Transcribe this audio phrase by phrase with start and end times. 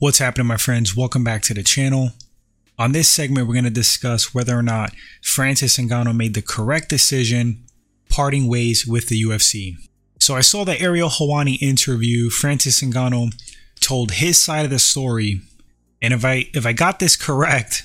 [0.00, 0.96] What's happening, my friends?
[0.96, 2.10] Welcome back to the channel.
[2.78, 4.92] On this segment, we're going to discuss whether or not
[5.24, 7.64] Francis Ngannou made the correct decision
[8.08, 9.74] parting ways with the UFC.
[10.20, 12.30] So I saw the Ariel Helwani interview.
[12.30, 13.34] Francis Ngannou
[13.80, 15.40] told his side of the story,
[16.00, 17.84] and if I if I got this correct,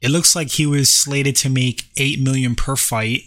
[0.00, 3.20] it looks like he was slated to make 8 million per fight.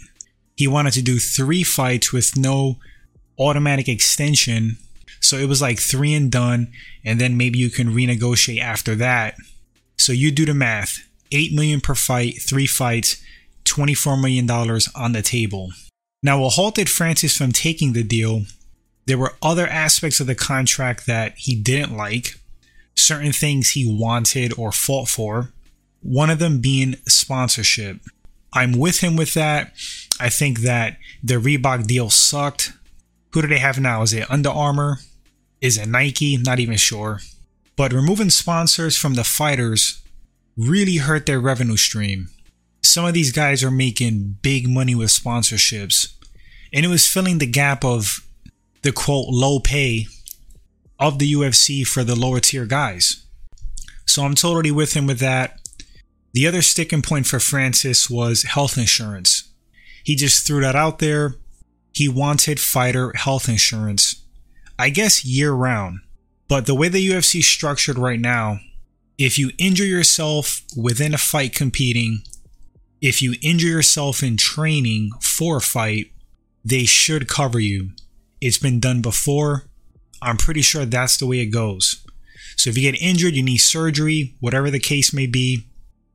[0.58, 2.76] He wanted to do 3 fights with no
[3.40, 4.80] automatic extension
[5.28, 6.72] so it was like three and done,
[7.04, 9.36] and then maybe you can renegotiate after that.
[9.98, 11.00] So you do the math.
[11.34, 13.22] 8 million per fight, 3 fights,
[13.66, 15.72] 24 million dollars on the table.
[16.24, 18.44] Now, what halted Francis from taking the deal,
[19.06, 22.36] there were other aspects of the contract that he didn't like,
[22.96, 25.52] certain things he wanted or fought for,
[26.02, 27.98] one of them being sponsorship.
[28.54, 29.74] I'm with him with that.
[30.22, 32.72] I think that the Reebok deal sucked.
[33.34, 34.04] Who do they have now?
[34.04, 35.00] Is it Under Armour?
[35.62, 36.38] Is it Nike?
[36.38, 37.20] Not even sure.
[37.76, 40.02] But removing sponsors from the fighters
[40.58, 42.30] really hurt their revenue stream.
[42.82, 46.14] Some of these guys are making big money with sponsorships,
[46.74, 48.26] and it was filling the gap of
[48.82, 50.08] the quote low pay
[51.00, 53.26] of the UFC for the lower tier guys.
[54.06, 55.60] So I'm totally with him with that.
[56.34, 59.52] The other sticking point for Francis was health insurance.
[60.04, 61.36] He just threw that out there.
[61.94, 64.17] He wanted fighter health insurance.
[64.80, 66.00] I guess year round.
[66.48, 68.60] But the way the UFC is structured right now,
[69.18, 72.22] if you injure yourself within a fight competing,
[73.02, 76.12] if you injure yourself in training for a fight,
[76.64, 77.92] they should cover you.
[78.40, 79.68] It's been done before.
[80.22, 82.06] I'm pretty sure that's the way it goes.
[82.56, 85.68] So if you get injured, you need surgery, whatever the case may be,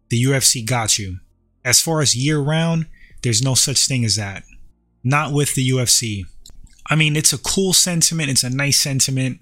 [0.08, 1.18] the UFC got you.
[1.64, 2.86] As far as year round,
[3.22, 4.42] there's no such thing as that.
[5.05, 6.24] Not with the UFC.
[6.86, 9.41] I mean, it's a cool sentiment, it's a nice sentiment.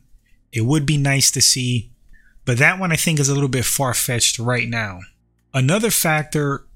[0.52, 1.92] It would be nice to see,
[2.44, 5.00] but that one I think is a little bit far fetched right now.
[5.54, 6.66] Another factor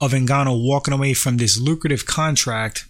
[0.00, 2.86] of Ngannou walking away from this lucrative contract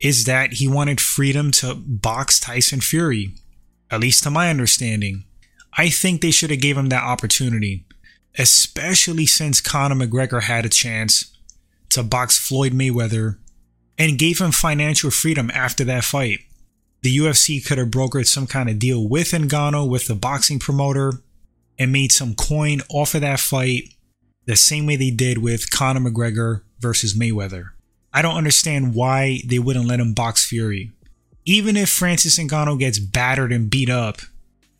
[0.00, 3.34] is that he wanted freedom to box Tyson Fury,
[3.90, 5.24] at least to my understanding.
[5.76, 7.86] I think they should have gave him that opportunity,
[8.38, 11.36] especially since Conor McGregor had a chance
[11.90, 13.38] to box Floyd Mayweather
[13.98, 16.40] and gave him financial freedom after that fight.
[17.04, 21.12] The UFC could have brokered some kind of deal with Ngannou, with the boxing promoter,
[21.78, 23.90] and made some coin off of that fight
[24.46, 27.72] the same way they did with Conor McGregor versus Mayweather.
[28.14, 30.92] I don't understand why they wouldn't let him box Fury.
[31.44, 34.22] Even if Francis Ngannou gets battered and beat up,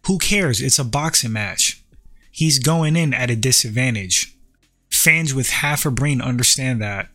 [0.06, 0.62] who cares?
[0.62, 1.84] It's a boxing match.
[2.30, 4.34] He's going in at a disadvantage.
[4.90, 7.10] Fans with half a brain understand that.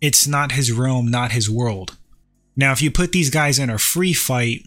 [0.00, 1.98] It's not his realm, not his world.
[2.56, 4.66] Now, if you put these guys in a free fight,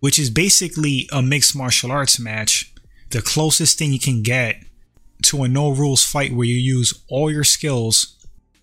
[0.00, 2.72] which is basically a mixed martial arts match,
[3.10, 4.56] the closest thing you can get
[5.22, 8.16] to a no rules fight where you use all your skills,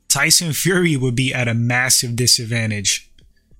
[0.08, 3.12] Tyson Fury would be at a massive disadvantage.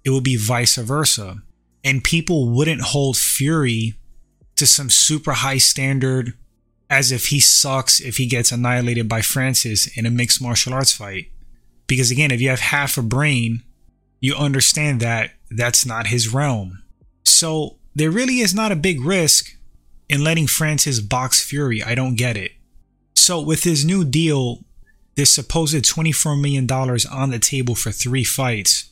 [0.04, 1.38] It would be vice versa.
[1.84, 3.96] And people wouldn't hold Fury
[4.56, 6.34] to some super high standard
[6.90, 10.94] as if he sucks if he gets annihilated by Francis in a mixed martial arts
[10.94, 11.32] fight.
[11.88, 13.64] Because again, if you have half a brain,
[14.24, 16.82] you understand that that's not his realm.
[17.26, 19.58] So there really is not a big risk
[20.08, 21.84] in letting Francis box Fury.
[21.84, 22.54] I don't get it.
[23.16, 24.64] So with his new deal,
[25.16, 28.90] this supposed $24 million on the table for three fights,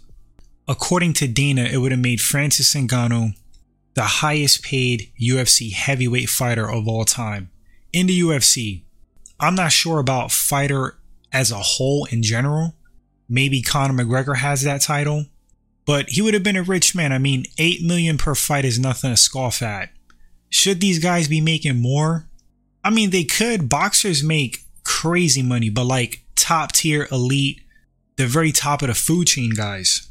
[0.68, 3.34] according to Dana, it would have made Francis Ngannou
[3.94, 7.52] the highest paid UFC heavyweight fighter of all time
[7.94, 8.84] in the UFC.
[9.40, 10.98] I'm not sure about fighter
[11.32, 12.76] as a whole in general.
[13.34, 15.24] Maybe Conor McGregor has that title,
[15.86, 17.14] but he would have been a rich man.
[17.14, 19.90] I mean, 8 million per fight is nothing to scoff at.
[20.50, 22.28] Should these guys be making more?
[22.84, 23.70] I mean, they could.
[23.70, 27.62] Boxers make crazy money, but like top tier elite,
[28.18, 30.10] the very top of the food chain guys.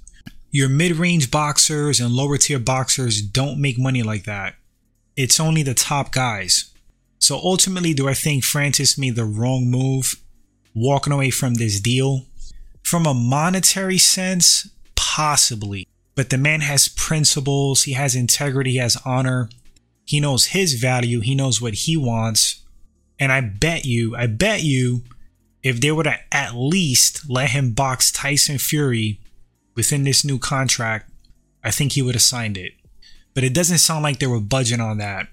[0.50, 4.54] Your mid range boxers and lower tier boxers don't make money like that.
[5.15, 6.72] It's only the top guys.
[7.18, 10.15] So ultimately, do I think Francis made the wrong move
[10.74, 12.24] walking away from this deal?
[12.91, 15.87] From a monetary sense, possibly.
[16.16, 19.48] But the man has principles, he has integrity, he has honor.
[20.04, 22.65] He knows his value, he knows what he wants.
[23.16, 25.04] And I bet you, I bet you,
[25.63, 29.21] if they would have at least let him box Tyson Fury
[29.77, 31.13] within this new contract,
[31.63, 32.72] I think he would have signed it.
[33.34, 35.28] But it doesn't sound like they were budging on that.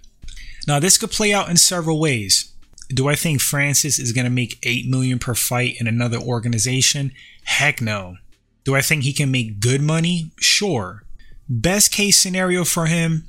[0.68, 2.54] Now, this could play out in several ways.
[2.90, 7.12] Do I think Francis is going to make 8 million per fight in another organization?
[7.44, 8.16] Heck no.
[8.64, 10.32] Do I think he can make good money?
[10.40, 11.04] Sure.
[11.50, 13.28] Best case scenario for him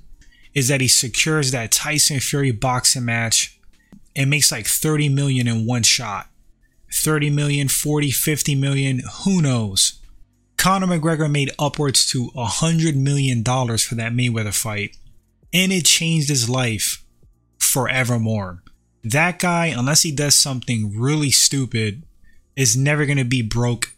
[0.54, 3.58] is that he secures that Tyson Fury boxing match
[4.16, 6.28] and makes like 30 million in one shot.
[6.92, 10.00] 30 million, 40, 50 million, who knows?
[10.56, 14.96] Conor McGregor made upwards to $100 million for that Mayweather fight,
[15.52, 17.04] and it changed his life
[17.58, 18.62] forevermore.
[19.04, 22.02] That guy, unless he does something really stupid,
[22.56, 23.92] is never going to be broke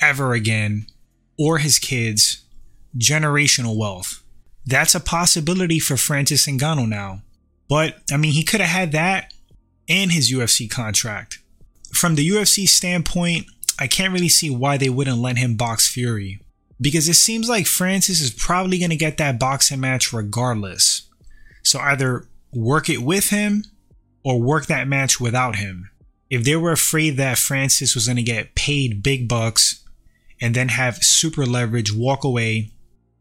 [0.00, 0.86] ever again,
[1.38, 2.42] or his kids.
[2.96, 4.22] Generational wealth.
[4.64, 7.22] That's a possibility for Francis Ngannou now.
[7.68, 9.32] But, I mean, he could have had that
[9.88, 11.38] and his UFC contract.
[11.92, 13.46] From the UFC standpoint,
[13.78, 16.40] I can't really see why they wouldn't let him box Fury.
[16.80, 21.08] Because it seems like Francis is probably going to get that boxing match regardless.
[21.62, 23.64] So either work it with him
[24.26, 25.88] or work that match without him.
[26.28, 29.84] If they were afraid that Francis was going to get paid big bucks
[30.40, 32.72] and then have super leverage walk away,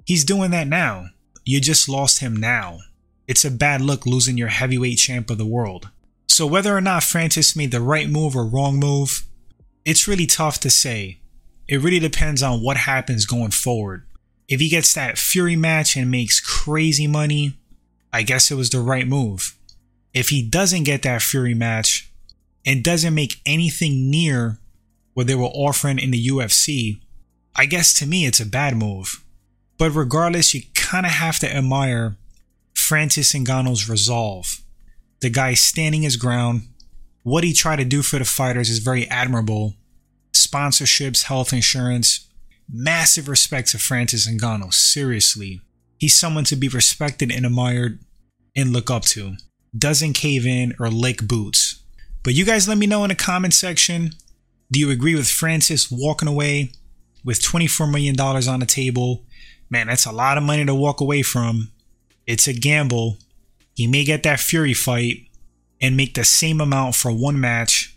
[0.04, 1.10] he's doing that now.
[1.44, 2.80] You just lost him now.
[3.28, 5.92] It's a bad look losing your heavyweight champ of the world.
[6.25, 9.28] So whether or not Francis made the right move or wrong move,
[9.86, 11.19] it's really tough to say.
[11.68, 14.08] It really depends on what happens going forward.
[14.48, 17.60] If he gets that Fury match and makes crazy money,
[18.12, 19.56] I guess it was the right move.
[20.15, 22.09] If he doesn't get that Fury match
[22.65, 24.59] and doesn't make anything near
[25.13, 27.01] what they were offering in the UFC,
[27.53, 29.23] I guess to me it's a bad move.
[29.77, 32.15] But regardless, you kind of have to admire
[32.73, 34.62] Francis Ngannou's resolve.
[35.19, 36.62] The guy standing his ground.
[37.23, 39.73] What he tried to do for the fighters is very admirable.
[40.31, 42.29] Sponsorships, health insurance.
[42.71, 45.62] Massive respect to Francis Ngannou, seriously.
[45.97, 48.00] He's someone to be respected and admired
[48.56, 49.35] and look up to.
[49.77, 51.81] Doesn't cave in or lick boots.
[52.24, 54.12] But you guys let me know in the comment section.
[54.72, 56.72] Do you agree with Francis walking away
[57.24, 59.24] with $24 million on the table?
[59.69, 61.72] Man, that's a lot of money to walk away from.
[62.25, 63.18] It's a gamble.
[63.75, 65.27] He may get that Fury fight
[65.81, 67.95] and make the same amount for one match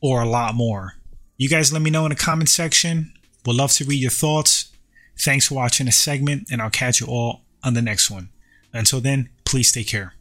[0.00, 0.94] or a lot more.
[1.36, 3.12] You guys let me know in the comment section.
[3.46, 4.72] Would love to read your thoughts.
[5.18, 8.30] Thanks for watching this segment, and I'll catch you all on the next one.
[8.72, 10.14] Until then, please take care.